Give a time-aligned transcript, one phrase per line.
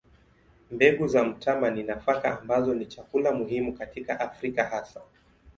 [0.71, 5.01] Mbegu za mtama ni nafaka ambazo ni chakula muhimu katika Afrika hasa.